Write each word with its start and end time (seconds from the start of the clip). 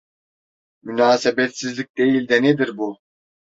Münasebetsizlik 0.83 1.97
değil 1.97 2.29
de 2.29 2.43
nedir 2.43 2.77
bu! 2.77 2.97